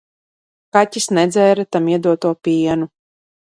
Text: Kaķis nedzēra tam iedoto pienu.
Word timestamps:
Kaķis 0.77 1.07
nedzēra 1.17 1.67
tam 1.77 1.93
iedoto 1.95 2.35
pienu. 2.49 2.91